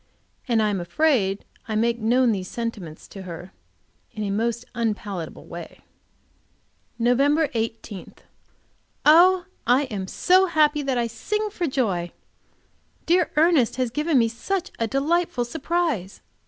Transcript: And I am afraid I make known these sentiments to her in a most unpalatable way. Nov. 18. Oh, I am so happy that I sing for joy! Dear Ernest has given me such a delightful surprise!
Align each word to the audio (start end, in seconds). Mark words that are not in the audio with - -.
And 0.47 0.63
I 0.63 0.69
am 0.71 0.79
afraid 0.81 1.45
I 1.67 1.75
make 1.75 1.99
known 1.99 2.31
these 2.31 2.47
sentiments 2.47 3.07
to 3.09 3.21
her 3.21 3.51
in 4.13 4.23
a 4.23 4.31
most 4.31 4.65
unpalatable 4.73 5.45
way. 5.45 5.81
Nov. 6.97 7.21
18. 7.53 8.15
Oh, 9.05 9.45
I 9.67 9.83
am 9.83 10.07
so 10.07 10.47
happy 10.47 10.81
that 10.81 10.97
I 10.97 11.05
sing 11.05 11.51
for 11.51 11.67
joy! 11.67 12.13
Dear 13.05 13.29
Ernest 13.35 13.75
has 13.75 13.91
given 13.91 14.17
me 14.17 14.27
such 14.27 14.71
a 14.79 14.87
delightful 14.87 15.45
surprise! 15.45 16.21